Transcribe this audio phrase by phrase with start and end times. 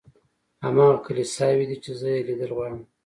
[0.63, 2.81] هماغه کلیساوې دي چې زه یې لیدل غواړم.